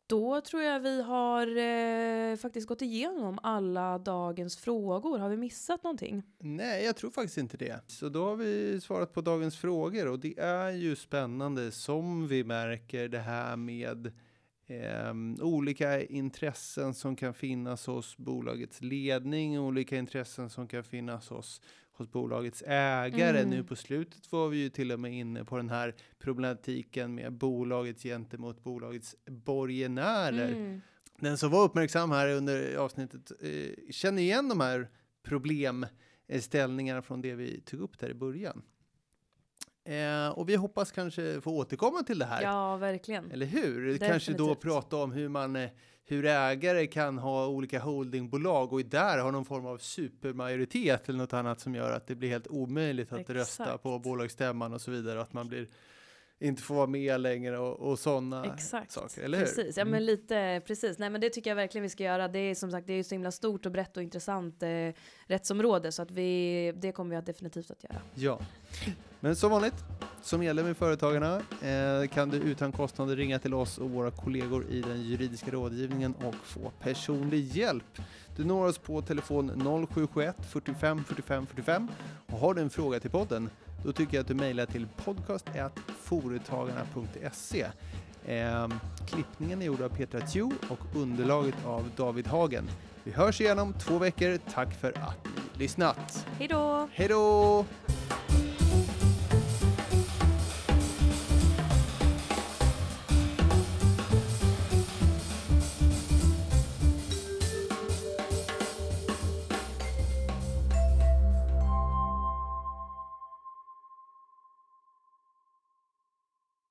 [0.10, 5.20] Då tror jag vi har eh, faktiskt gått igenom alla dagens frågor.
[5.20, 6.24] Har vi missat någonting?
[6.38, 7.82] Nej, jag tror faktiskt inte det.
[7.88, 12.43] Så då har vi svarat på dagens frågor och det är ju spännande som vi
[12.43, 14.12] märker det här med
[14.68, 21.62] ehm, olika intressen som kan finnas hos bolagets ledning, olika intressen som kan finnas hos,
[22.00, 23.39] hos bolagets ägare.
[23.39, 23.50] Mm.
[23.50, 27.34] Nu på slutet var vi ju till och med inne på den här problematiken med
[27.34, 30.52] bolaget gentemot bolagets borgenärer.
[30.52, 30.82] Mm.
[31.20, 34.89] Den som var uppmärksam här under avsnittet eh, känner igen de här
[35.24, 38.62] problemställningarna från det vi tog upp där i början.
[39.86, 42.41] Eh, och vi hoppas kanske få återkomma till det här.
[42.41, 43.32] Ja, verkligen.
[43.32, 43.97] Eller hur?
[43.97, 44.62] Kanske då Definitivt.
[44.62, 45.70] prata om hur man eh,
[46.10, 51.34] hur ägare kan ha olika holdingbolag och där har någon form av supermajoritet eller något
[51.34, 53.84] annat som gör att det blir helt omöjligt att rösta Exakt.
[53.84, 55.68] på bolagsstämman och så vidare och att man blir
[56.41, 59.45] inte får vara med längre och, och sådana saker, eller hur?
[59.45, 59.91] Precis, ja Mm.
[59.91, 60.97] men lite precis.
[60.97, 62.28] Nej men det tycker jag verkligen vi ska göra.
[62.28, 64.70] Det är som sagt det är ju så himla stort och brett och intressant eh,
[65.28, 68.01] rättsområde så att vi, det kommer vi att definitivt att göra.
[68.16, 68.39] Ja,
[69.20, 69.84] men som vanligt,
[70.22, 74.65] som medlem i Företagarna eh, kan du utan kostnader ringa till oss och våra kollegor
[74.70, 78.01] i den juridiska rådgivningen och få personlig hjälp.
[78.36, 79.47] Du når oss på telefon
[79.88, 81.88] 0771 45 45 45
[82.28, 83.49] och har du en fråga till podden
[83.84, 87.65] då tycker jag att du mejlar till podcast.foretagarna.se.
[88.26, 88.67] Eh,
[89.07, 92.70] klippningen är gjord av Petra Tju och underlaget av David Hagen.
[93.03, 94.39] Vi hörs igen om två veckor.
[94.53, 96.28] Tack för att ni lyssnat.
[96.38, 96.89] Hej då!
[96.93, 97.65] Hej då!